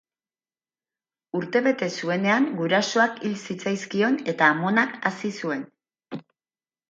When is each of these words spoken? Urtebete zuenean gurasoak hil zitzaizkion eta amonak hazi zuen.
Urtebete 1.39 1.89
zuenean 1.99 2.47
gurasoak 2.61 3.21
hil 3.29 3.35
zitzaizkion 3.51 4.17
eta 4.33 4.49
amonak 4.55 4.97
hazi 5.11 5.31
zuen. 5.43 5.61